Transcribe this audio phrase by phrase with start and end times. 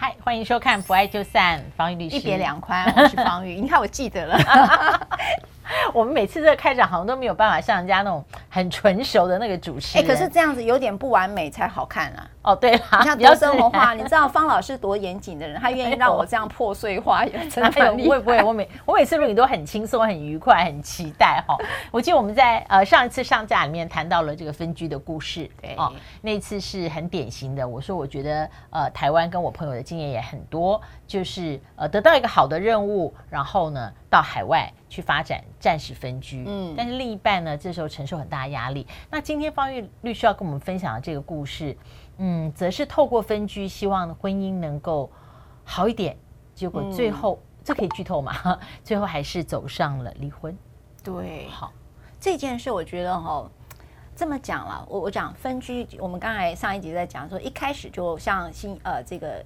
[0.00, 3.54] 嗨，欢迎收看《不爱就散》，方玉律师一别两宽，我是方玉。
[3.60, 4.38] 你看我记得了，
[5.92, 10.06] 我们每次这个开场好像都没有办法像人家那种很纯熟的那个主持人。
[10.06, 12.24] 哎，可是这样子有点不完美才好看啊。
[12.48, 18.04] 哦，对啦，你像比较生活化，你知道方老师多严谨的人，他愿意让我这样破碎化，也 真的很厉害。
[18.04, 21.58] 不会不会，我每我每次录你都很轻松、很愉快、很期待哈。
[21.90, 27.68] 我记得我们在呃上一次上架里面谈到了这个分居的故事，对哦，那一次是很典型的。
[27.68, 38.86] 我说我觉得呃台湾跟我朋友的经验也很多，就是呃得到一个好的任务，然后呢到海外去发展，暂时分居，嗯，但是另一半呢这时候承受很大压力。
[39.10, 41.76] 那今天方玉律师要跟我们分享的这个故事。
[42.18, 45.10] 嗯，则是透过分居，希望婚姻能够
[45.64, 46.16] 好一点。
[46.54, 48.58] 结果最后，嗯、这可以剧透嘛？
[48.84, 50.56] 最后还是走上了离婚。
[51.02, 51.72] 对，好，
[52.20, 53.50] 这件事我觉得哈、哦，
[54.14, 59.44] 这么讲了，我我讲分居，我们刚才上一集在讲说，一开始就像新呃这个。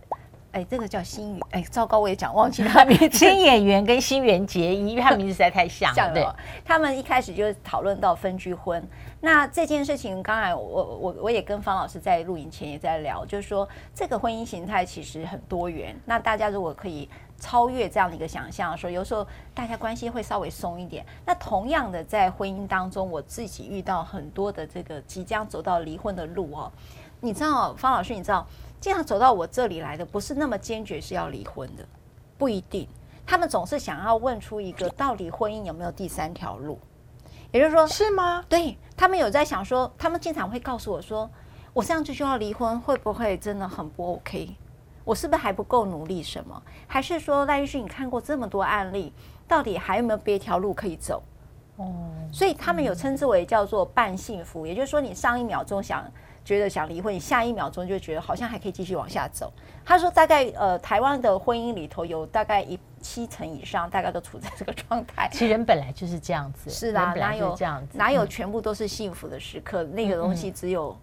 [0.52, 3.18] 哎，这个叫新宇，哎，糟糕，我也讲忘记他名字。
[3.18, 6.12] 新演员跟新垣结衣，因为他名字实在太像了。
[6.12, 6.26] 对，
[6.62, 8.86] 他们一开始就讨论到分居婚。
[9.20, 15.98] 那这件事情，刚才我我我也跟方老师在录影前也在聊，就是说这个婚姻形态其实很多元。
[16.04, 21.02] 那大家如果可以超越这样的一个想象，说有时候大家关系会稍微松一点。
[21.24, 26.70] 那同样的，在婚姻当中，我自己遇到很多的这个即将走到离婚的路哦。
[27.20, 28.46] 你知道，方老师，你知道？
[28.82, 31.86] 经常走到我这里来的不是那么坚决是要离婚的，
[32.36, 32.88] 不一定。
[33.24, 36.76] 他们总是想要问出一个到底婚姻有没有第三条路，
[37.52, 38.44] 也就是说，是吗？
[38.48, 41.30] 对，他们有在想说，他们经常会告诉我说，
[41.72, 44.56] 我这样子就要离婚，会不会真的很不 OK？
[45.04, 46.20] 我是不是还不够努力？
[46.20, 46.60] 什么？
[46.88, 49.12] 还是说赖律师，你看过这么多案例，
[49.46, 51.22] 到底还有没有别条路可以走？
[51.76, 51.94] 哦，
[52.32, 56.04] 所以他们有称之为叫做半幸福，也就是说，你上一秒钟想。
[56.44, 59.52] 觉得想离婚，你下一秒钟就觉得好像还可以继续往下走。
[59.84, 65.28] 他说，大概呃，台湾的婚姻里头有大概一七成以上，大概都处在这个状态。
[65.32, 69.82] 其实人本来就是这样子，是啊，哪有这样子，哪有全部都是幸福的时刻？
[69.84, 70.96] 嗯、那个东西只有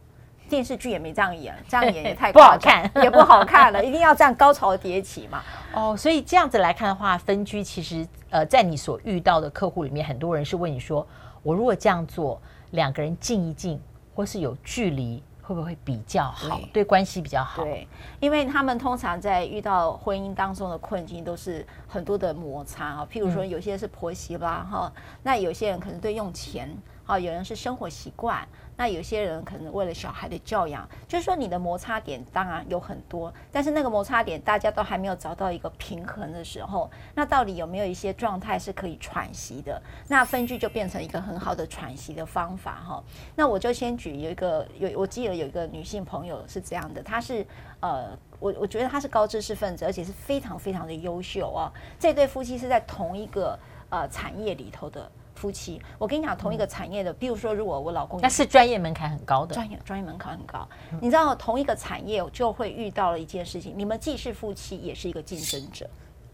[0.50, 3.84] 电视剧也没这样演， 这样演也太不好看， 也不好看了。
[3.84, 5.41] 一定要这样高潮迭起嘛？
[5.74, 11.06] 哦，所以这样子来看的话，分居其实呃，在你所遇到的客户里面，很多人是问你说，
[11.44, 12.41] 我如果这样做，
[12.72, 13.80] 两个人近一近，
[14.14, 15.22] 或是有距离。
[15.50, 16.58] 会不会比较好？
[16.58, 17.64] 对，对关系比较好。
[17.64, 17.88] 对，
[18.20, 23.08] 因为他们通常在遇到婚姻当中的困境，都是很多的摩擦啊。
[23.12, 26.70] 譬如说，有些是婆媳啦，哈、嗯，那有些人可能对用钱，
[27.09, 28.47] 啊，有人是生活习惯。
[28.78, 39.81] 那有些人可能为了小孩的教养，就是说你的摩擦点当然有很多，但是那个摩擦点大家都还没有找到一个平衡的时候，那到底有没有一些状态是可以喘息的？
[40.08, 43.03] 那分居就变成一个很好的喘息的方法哈。
[43.36, 47.46] 那我就先举有一个有，我记得有一个女性朋友是这样的，她是
[47.80, 51.74] 呃，我我觉得她是高知识分子，而且是非常非常的优秀啊。
[52.00, 53.59] 这对夫妻是在同一个
[53.90, 55.12] 呃产业里头的。
[55.40, 60.68] 夫妻，我跟你讲，同一个产业的，比如说，如果我老公，那是专业门槛很高的，专业专业门槛很高。
[61.00, 65.90] 你知道，同一个产业就会遇到了一件事情，你们既是夫妻，也是一个竞争者。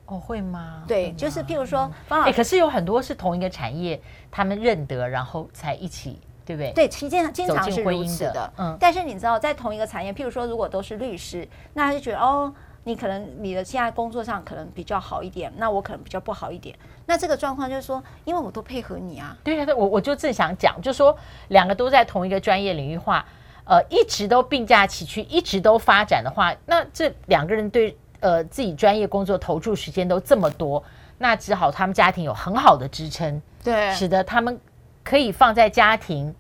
[0.08, 0.84] 哦，会吗？
[0.88, 4.02] 对，就是譬如说，方老师，可是有很多是同一个产业，
[4.32, 6.72] 他们认得，然后才一起，对不对？
[6.74, 8.54] 对，其实经常是如此的。
[8.58, 12.52] 嗯，但是你知道，在同一个产业，譬如说，如果都是律师，那他就觉得哦。
[12.86, 16.76] 你可能你的现在工作上可能比较好一点，那我可能比较不好一点。
[17.08, 19.36] 那这个状况就是说，因为我都配合你啊。
[19.44, 23.26] 对啊，我我就正想讲，就是说两个都在同一个专业领域化，
[23.64, 30.84] 呃，一直都并驾齐驱，一直都发展的话，那这两个人对呃自己专业工作投注时间都这么多，
[31.18, 34.60] 那只好他们家庭有很好的支撑，对，使得他们
[35.04, 36.34] 可以放在家庭。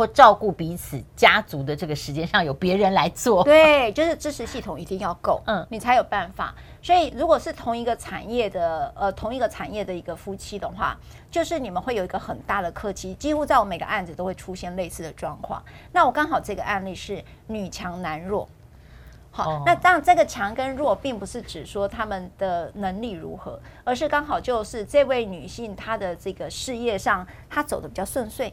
[0.00, 6.54] 或照顾彼此家族的这个时间上有别人来做，对， 就是支持系统一定要够，嗯，你才有办法。
[6.80, 10.96] 所以如果是同一个产业的，呃，同一个产业的一个夫妻的话，
[11.30, 15.62] 就是你们会有一个很大的课题，几乎在我每个案子都会出现类似的状况。
[15.92, 18.48] 那我刚好这个案例是女强男弱，
[19.30, 28.50] 好，哦、那当然这个强跟弱并不是指说他们的能力如何，而是刚好就是这位女性她的这个事业上她走的比较顺遂。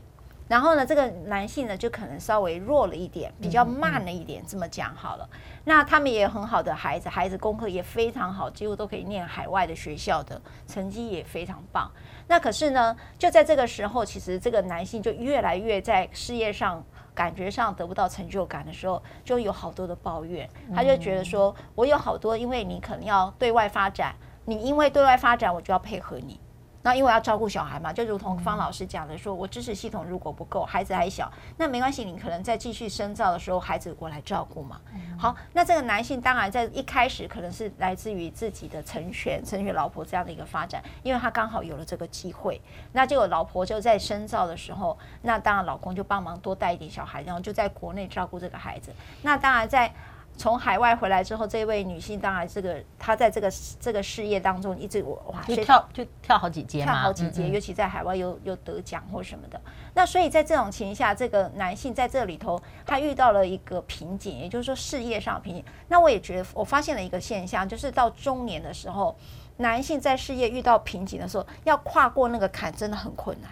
[0.47, 5.29] 然后呢，这个男性呢就可能稍微弱了一点，比较慢了一点，这么讲好了。
[5.65, 11.91] 那他们也有很好的孩子，孩子功课也非常好，几乎都可以念海外的学校的，成绩也非常棒。
[12.27, 16.81] 那可是呢，就在这个时候，其实这个男性就越来越在事业上
[17.13, 20.49] 感觉上得不到成就感的时候，就有好多的抱怨。
[20.73, 24.15] 他就觉得说，我有好多，因为你可能要对外发展，
[24.45, 26.39] 你因为对外发展，我就要配合你。
[26.87, 34.79] 那因为要照顾小孩嘛，就如同方老师讲的说，我支持系统如果不够，孩子还小，那没关系，你可能在继续深造的时候，孩子过来照顾嘛。
[35.19, 42.61] 好，那这个男性当然在一开始可能是来自于自己的成全、成全老婆这样的一个发展，因为他刚好有了这个机会，
[42.93, 48.93] 那结果老婆就在深造的时候，那当然老公就帮忙多带一点小孩，然后就在国内照顾这个孩子。
[49.23, 49.93] 那当然在。
[50.37, 59.59] 从海外回来之后，这位女性当然这个她在这个这个事业当中一直哇，就跳就跳好几阶，跳好几阶，嗯嗯，尤其在海外又又得奖或什么的。
[59.95, 65.65] 那所以在这种情况下，这个男性在这里头他遇到了一个瓶颈，也就是说事业上的瓶颈。
[65.87, 69.17] 那我也觉得我发现了一个现象，就是到中年的时候，
[69.57, 73.51] 男性在事业遇到瓶颈的时候，要跨过那个坎真的很困难。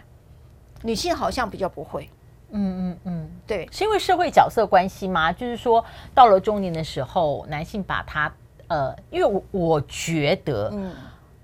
[0.84, 2.08] 女性好像比较不会。
[2.52, 5.32] 嗯嗯嗯，对，是因为社会角色关系吗？
[5.32, 5.84] 就是说，
[6.14, 8.32] 到了中年的时候，男性把他
[8.68, 10.94] 呃，因为我我觉得，嗯，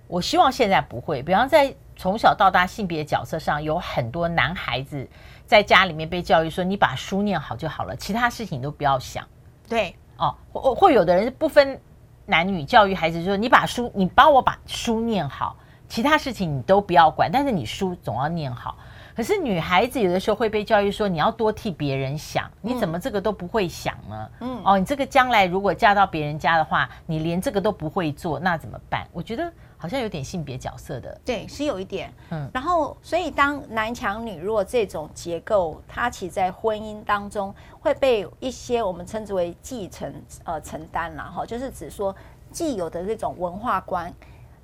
[0.08, 1.22] 我希望现在不会。
[1.22, 5.08] 比方在从小到大性别角色上，有很多男孩子
[5.46, 9.28] 在家里面被教育说，你把书念好就好了，其他事情都不要想。
[9.68, 11.80] 对，哦，或或有的人是不分
[12.26, 15.56] 男女教育孩子，就说你把书，你帮我把书念好，
[15.90, 18.78] 其他事情你都不要管，但是你书总要念好。
[19.16, 24.30] 可是女孩子有的时候会被教育说，你要多替别人想，你怎么这个都不会想呢？
[24.40, 29.08] 嗯，哦，你这个将来如果嫁到别人家的话，你连这个都不会做，那怎么办？
[29.12, 32.14] 我觉得好像有点性别角色的，对，是有一点。
[32.30, 42.16] 嗯，然后所以当男强女弱这种结构，它其实在婚姻当中会被一些我们称之为继承呃承担了哈，就是指说
[42.52, 44.14] 既有的这种文化观。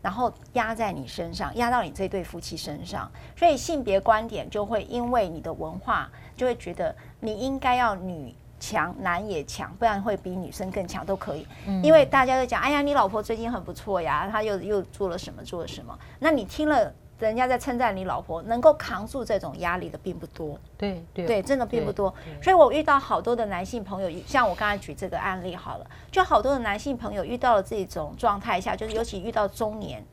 [0.07, 11.45] 然后压在你身上，压到你这对夫妻身上，所以性别观点就会因为你的文化，就会觉得你应该要女强，男也强，不然会比女生更强都可以。
[11.65, 16.93] 嗯，因为大家都讲，哎呀，你老婆最近很不错呀，她又又做了什么，做了什么，那你听了。
[17.19, 22.13] 人家在称赞你老婆能够扛住这种压力的并不多，对对对，真的并不多。
[22.41, 30.05] 所以我遇到好多的男性朋友，像我刚才举这个案例好了，就好多的男性朋友遇到了这种状态下，就是尤其遇到中年，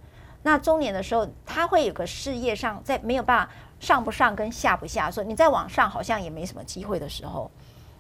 [0.43, 7.51] 那中年的时候，他会有个事业上在没有办法上不上跟下不下，说你再往上好像也没什么机会的时候。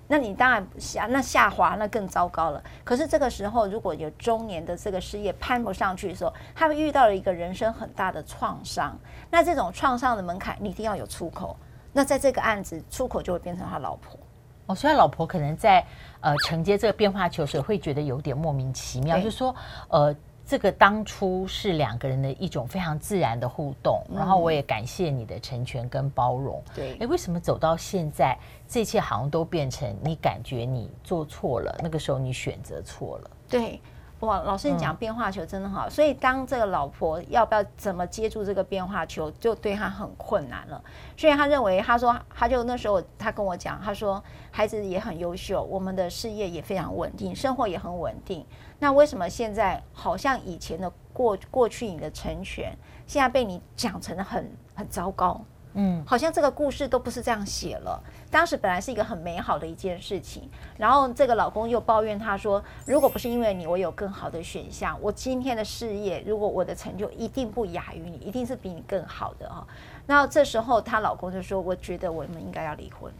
[0.07, 2.63] 那你当然下那下滑那更糟糕了。
[2.85, 8.99] 可是这个时候，如果有中年的这个事业攀不上去的时候，他们遇到了一个人生很大的创伤。
[9.31, 11.57] 那这种创伤的门槛，你一定要有出口。
[11.93, 14.19] 那在这个案子，出口就会变成他老婆。
[14.67, 15.85] 哦，所以他老婆可能在
[16.21, 19.55] 呃承接这个变化球时，会觉得有点莫名其妙，就是说
[19.89, 20.15] 呃。
[20.47, 26.63] 这个当初是两个人的一种非常自然的互动，然后我也感谢你的成全跟包容。
[26.75, 28.39] 对，哎，为什么走到现在，
[28.69, 33.31] 这一切好像都变成你感觉你做错了，那个时候你选择错了？
[33.49, 33.81] 对。
[34.25, 40.83] 哇，老师，你讲变化球真的好，嗯，所以当这个老婆要不要怎么接住这个变化球，就对他很困难了。
[41.17, 48.45] 所以他认为，他说，他就那时候他跟我讲，他说孩子也很优秀，我们的事业也非常稳定，生活也很稳定。
[48.79, 52.77] 那为什么现在好像以前的过过去你的成全，
[53.07, 55.41] 现在被你讲成了很很糟糕？
[55.75, 58.01] 嗯，好像这个故事都不是这样写了。
[58.31, 60.49] 当时本来是一个很美好的一件事情，
[60.79, 64.97] 然后这个老公又抱怨他说：“如果不是因为你，我有更好的选项。
[65.03, 69.67] 我今天的事业，如果我的成就一定不亚于你，一定是比你更好的哦。”
[70.07, 73.13] 然后这时候她老公就说：“我觉得我们应该要离婚。”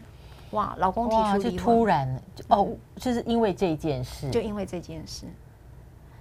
[0.51, 5.25] 哇，老公提出离婚，就突然哦，就是因为这件事，就因为这件事，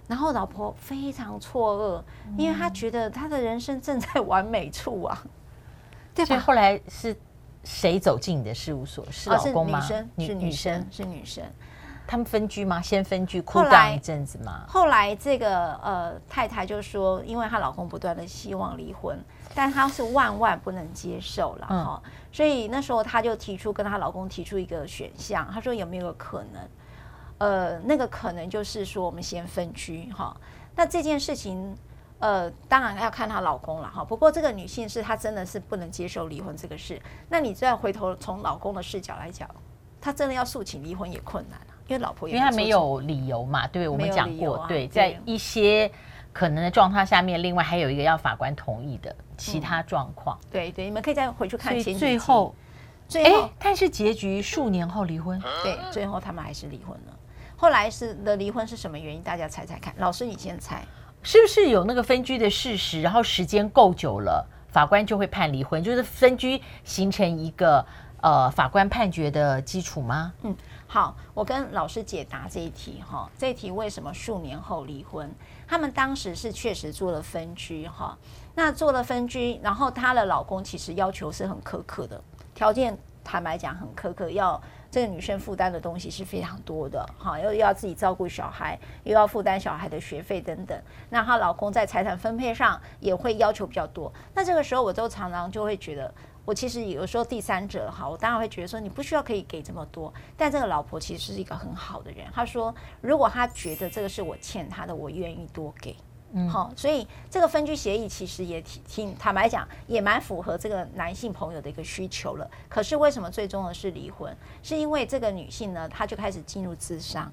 [0.09, 5.23] 然后老婆非常错愕，因为她觉得她的人生正在完美处啊。
[6.15, 7.17] 对，所以后来是
[7.65, 9.05] 谁走进你的事务所？
[9.11, 9.81] 是老公吗？
[9.81, 11.45] 哦、是女生，是女生，是女生。
[12.07, 12.83] 他们分居吗？
[12.83, 14.65] 先分居，哭大一阵子吗？
[14.69, 19.19] 后来这个呃太太就说，因为她老公不断的希望离婚，
[19.55, 26.63] 但她是万万不能接受了哈、嗯，所以那时候她就提出跟她老公提出一个选项，她说有没有可能？
[27.39, 30.37] 呃，那个可能就是说我们先分居哈。
[30.77, 31.75] 那这件事情。
[32.25, 34.03] 呃，当然要看她老公了哈。
[34.03, 36.99] 不过这个女性是她真的是不能接受离婚这个事。
[37.29, 39.47] 那你再回头从老公的视角来讲，
[40.01, 45.93] 她真的要诉请离婚也困难啊，因为老婆也因为她没有理由嘛，对，我们讲过，啊、对，在一些
[46.33, 50.39] 可能的状况下面，另外还有一个要法官同意的其他状况。
[50.45, 51.99] 嗯、对对，你们可以再回去看前几集。
[51.99, 52.55] 最后，
[53.07, 55.39] 最后，但是结局数年后离婚。
[55.63, 57.19] 对，最后他们还是离婚了。
[57.55, 59.23] 后来是的离婚是什么原因？
[59.23, 59.95] 大家猜猜看。
[59.99, 60.83] 老师，你先猜。
[61.25, 63.01] 是不是有那个分居的事实？
[63.01, 67.85] 然后时间够久了，法官就会判离婚，就是分居形成一个
[68.21, 70.35] 呃法官判决的基础吗？
[70.43, 70.55] 嗯，
[70.87, 73.29] 好，我跟老师解答这一题哈。
[73.39, 75.35] 这一题为什么数年后离婚？
[75.67, 78.19] 他们当时是确实做了分居哈。
[78.55, 82.23] 那做了分居，然后她的老公其实要求是很苛刻的，
[82.55, 84.63] 条件坦白讲很苛刻，要
[84.95, 90.81] 这个女生负担的东西是非常多的哈，又要自己照顾小孩，又要负担小孩的学费等等。
[91.11, 94.13] 那她老公在财产分配上也会要求比较多。
[94.33, 102.29] 那这个时候我都常常就会觉得，我其实有时候第三者哈，我当然会觉得说你不需要可以给这么多，但这个老婆其实是一个很好的人。
[102.33, 105.97] 她说，如果她觉得这个是我欠她的，我愿意多给。
[106.37, 112.51] 嗯，好，所以这个分居协议其实也挺挺坦白讲，也蛮符合这个男性朋友的一个需求了。
[112.69, 114.37] 可是为什么最终的是离婚？
[114.61, 117.33] 是因为这个女性呢，她就开始进入咨商，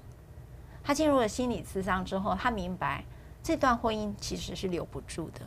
[0.84, 3.04] 她进入了心理咨商之后，她明白
[3.42, 5.42] 这段婚姻其实是留不住的。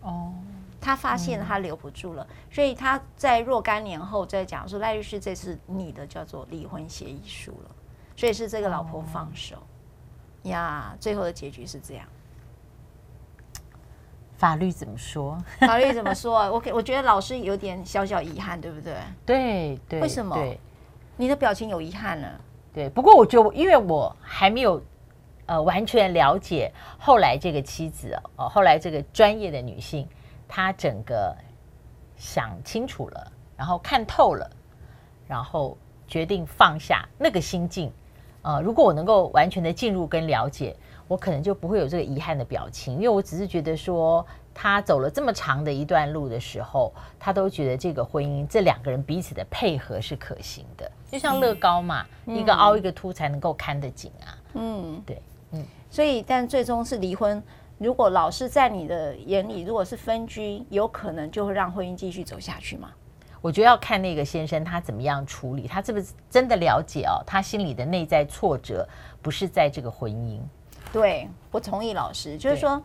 [0.00, 0.32] 哦，
[0.80, 7.70] 她发现她留不住了，所以她在若干年后再讲说，赖律师，这次你的叫做离婚协议书了。
[8.16, 9.56] 所以是这个老婆放手
[10.44, 12.08] 呀，最后的结局是这样。
[14.36, 15.38] 法律怎么说？
[15.60, 16.48] 法律怎么说啊？
[16.52, 18.94] 我给我觉得老师有点小小遗憾，对不对？
[19.24, 20.00] 对对。
[20.00, 20.36] 为什么？
[20.36, 20.60] 对，
[21.16, 22.28] 你的表情有遗憾呢？
[22.74, 24.82] 对，不过我觉得，因为我还没有
[25.46, 30.06] 呃完全了解后来这个妻子哦，后来这个专业的女性，
[30.46, 31.34] 她整个
[32.16, 34.50] 想清楚了，然后看透了，
[35.26, 37.90] 然后决定放下那个心境。
[38.42, 40.76] 呃，如果我能够完全的进入跟了解。
[41.08, 54.38] 我可能就不会有这个遗憾的表情，因为我只是觉得说，他走了这么长的一段路的时候，他都觉得这个婚姻，这两个人彼此的配合是可行的，就像乐高嘛，嗯、一个凹一个凸才能够看得紧啊。
[54.54, 55.22] 嗯，对，
[55.52, 57.42] 嗯，所以但最终是离婚。
[57.78, 62.90] 如果老是在你的眼里，如果是分居，有可能就会让婚姻继续走下去吗？
[63.42, 68.88] 我觉得要看那个先生他怎么样处理，他是不是真的了解哦，他心里的内在挫折
[69.20, 70.40] 不是在这个婚姻。
[70.92, 72.80] 对，我同意老师，就是说，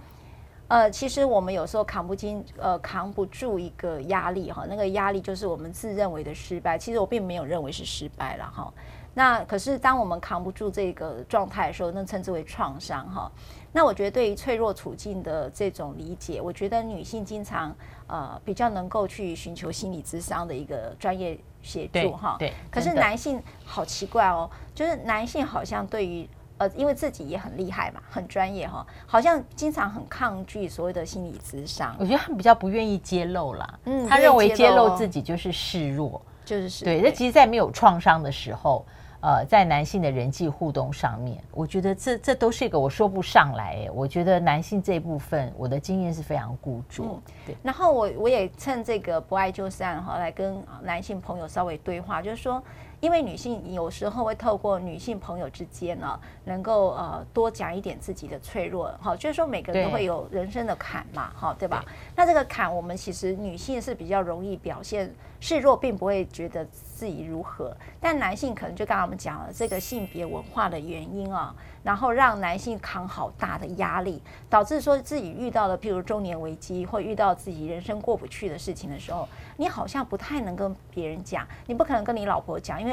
[0.67, 8.73] 呃，其实我们有时候扛不进，呃，扛不住一个压力哈，那个压力就是我们自认为的失败，其实我并没有认为是失败了哈。
[9.13, 13.29] 那可是当我们扛不住这个状态的时候，那称之为创伤哈。
[13.73, 17.75] 那我觉得对于脆弱处境的这种理解，我觉得女性经常
[18.07, 22.37] 呃比较能够去寻求心理咨商的一个专业协助哈。
[22.39, 22.53] 对。
[22.69, 26.27] 可是男性好奇怪哦，就是男性好像对于
[26.61, 31.95] 呃，因为自己也很厉害嘛，很专业哈，好像经常很抗拒所谓的心理咨商。
[31.99, 37.01] 我觉得他比较不愿意揭露啦，嗯，他认为揭露自己就是示弱，就是示对。
[37.01, 38.85] 那其实，在没有创伤的时候，
[39.21, 43.89] 呃，在男性的人际互动上面，我觉得这这都是一个我说不上来。
[43.91, 47.05] 我觉得男性这一部分，我的经验是非常孤注。
[47.05, 47.57] 嗯，对。
[47.63, 52.61] 然后我我也趁这个不爱就散哈，来跟男性朋友稍微对话，就是说。
[53.01, 61.83] 因为女性有时候会透过女性朋友之间呢，能够呃多讲一点自己的脆弱，哈，就是说每个人都会有人生的坎嘛，哈，对吧？
[62.15, 79.27] 那这个坎，我们其实女性是比较容易表现示弱，并不会觉得自己如何，但男性可能就刚刚我们讲了这个性别文化的原因啊，然后让男性扛好大的压力，导致说自己遇到了譬如中年危机，或遇到自己人生过不去的事情的时候，
[79.57, 82.90] 你好像不太能跟别人讲，你不可能跟你老婆讲，因为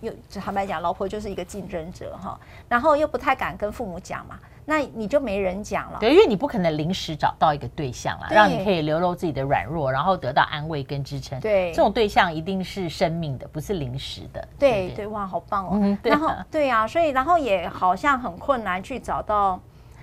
[0.00, 2.38] 又坦白讲，老婆就是一个竞争者哈，
[2.68, 4.38] 然后又不太敢跟父母讲嘛。
[4.66, 11.40] 那你就没人讲了，对，因为你不可能临时找到一个对象啦，让你可以流露自己的软弱，然后得到安慰跟支撑。
[11.40, 14.48] 对，这种对象一定是生命的，不是临时的。
[14.58, 15.70] 对对，对，哇，好棒哦。
[15.74, 16.14] 嗯，对啊。
[16.14, 19.58] 然后对啊，所以然后也好像很困难去找到。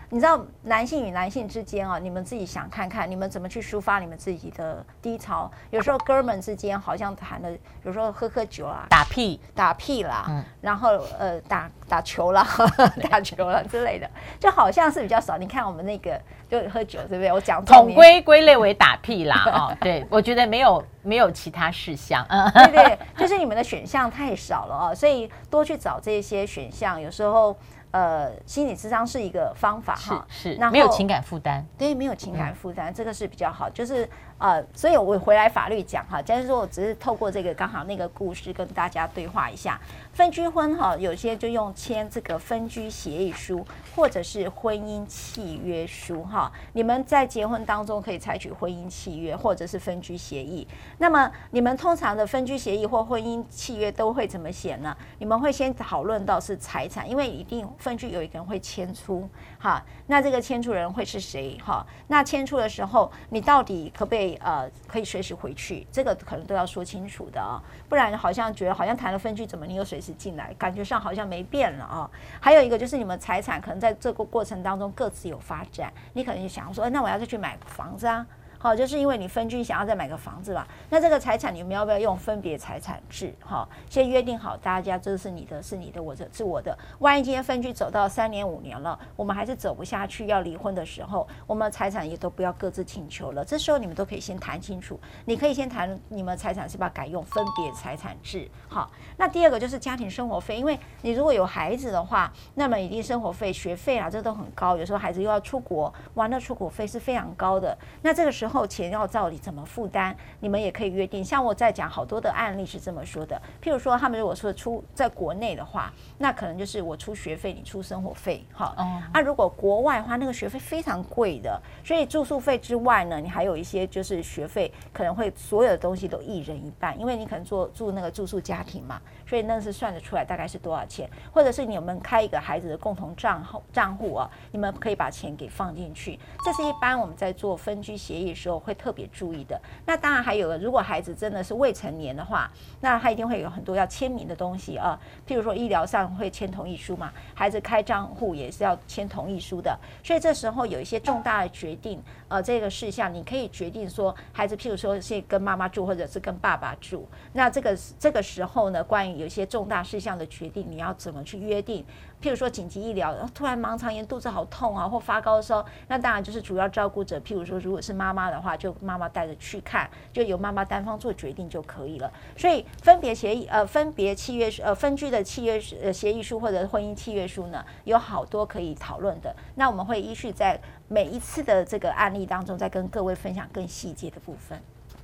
[0.10, 5.52] 你知道男性与男性之间啊，你们自己想看看，你们怎么去抒发你们自己的低潮？
[5.70, 7.52] 有时候哥们之间好像谈的，
[7.84, 12.48] 有时候喝喝酒啊，打屁打屁啦，嗯、然后呃打打球啦，
[13.12, 14.10] 打球啦之类的，
[14.40, 15.38] 就好像是比较少。
[15.38, 16.18] 你看我们那个
[16.50, 17.34] 就喝酒，对不对？
[17.34, 27.54] 我讲统归归类为打屁啦，哦，对，我觉得没有没有其他事项，嗯，对对，就是你们的选项太少了哦，所以多去找这些选项，有时候。
[27.98, 34.08] 呃，心理智商是一个方法哈，是，那没有情感负担，对，没有情感负担，嗯、这个是比较好，就是。
[34.39, 39.82] 呃，所以我回来法律讲哈，假如说我只是透过这个刚好那个故事跟大家对话一下，
[40.18, 43.64] 分居婚哈，有些就用签这个分居协议书
[43.96, 46.52] 或者是婚姻契约书哈。
[46.74, 50.68] 你们在结婚当中可以采取婚姻契约或者是分居协议。
[50.98, 54.98] 那么你们通常的分居协议或婚姻契约都会怎么写呢？
[55.20, 59.86] 你们会先讨论到是财产，因为一定分居有一个人会迁出哈。
[60.08, 61.86] 那这个迁出人会是谁哈？
[62.08, 64.34] 那迁出的时候，你到底可不可以？
[64.38, 72.10] 呃可以随时回去，这个可能都要说清楚的啊、不然好像觉得好像谈了分居，怎么你又随时进来，感觉上好像没变了啊、
[72.40, 78.26] 还有一个就是你们财产可能在这个过程当中各自有发展，你可能就想说，哎，那我要再去买房子啊。
[78.60, 80.68] 好，就是因为你分居想要再买个房子吧？
[80.90, 83.34] 那这个财产你们要不要用分别财产制？
[83.40, 86.76] 哈，先约定好，大家这是你的，是你的，我的是我的。
[87.00, 93.46] 万一今天分居走到三年五年了，我们还是走不下去，要离婚的时候，我们财产也都不要各自请求了。
[93.46, 98.50] 这时候你们都可以先谈清楚，你可以先谈你们财产是不是要改用分别财产制？
[98.68, 104.76] 好，那第二个就是家庭生活费，因为你如果有孩子的话，那么一定生活费、学费啊，这都很高。
[104.76, 107.78] 有时候孩子又要出国，玩的出国费是非常高的。
[108.02, 108.47] 那这个时候。
[108.48, 111.24] 后钱要照理怎么负担，你们也可以约定。
[111.24, 118.74] 像我在讲好多的案例是这么说的，譬如说他们如果说出在国内的话，那可能就是我出学费，你出生活费，哈。
[118.77, 119.01] 哦。
[119.13, 138.34] 啊，如果国外的话，那个学费非常贵的，所以住宿费之外呢，你还有一些就是学费，可能会所有的东西都一人一半，因为你可能做住那个住宿家庭嘛，所以那是算得出来大概是多少钱，或者是你们开一个孩子的共同账号账户啊，你们可以把钱给放进去，这是一般我们在做分居协议。
[138.38, 139.60] 时候会特别注意的。
[139.86, 144.98] 那当然还有了，如果孩子真的是未成年的话，那他一定会有很多要签名的东西啊。
[145.27, 149.77] 譬如说医疗上会签同意书嘛，孩子开账户也是要签同意书的。
[150.03, 157.08] 所以这时候有一些重大的决定，呃，这个事项你可以决定说，孩子譬如说是跟妈妈住，或者是跟爸爸住。
[157.34, 161.84] 那这个这个时候呢，关于有一些重大事项的决定，你要怎么去约定？
[162.20, 167.20] 譬如说紧急医疗，突然盲肠炎，肚子好痛啊，或发高烧，那当然就是主要照顾者。
[167.20, 172.12] 譬如说，如果是妈妈的话，就妈妈带着去看，就由妈妈单方做决定就可以了。
[172.36, 179.36] 所以分别协议，呃，分别契约，呃，分居的契约呃协议书或者婚姻契约书呢，有好多可以讨论的。
[179.54, 184.60] 那我们会依序在每一次的这个案例当中，再跟各位分享更细节的部分。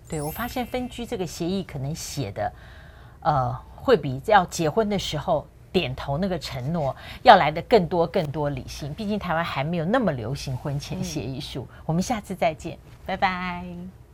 [0.09, 2.51] 对，我发现分居这个协议可能写的，
[3.21, 5.47] 呃，会比要结婚的时候。
[5.73, 11.67] 点头那个承诺要来的更多更多理性，毕竟台湾还没有那么流行婚前协议书。
[11.69, 11.83] 嗯。
[11.87, 14.02] 我们下次再见，拜拜。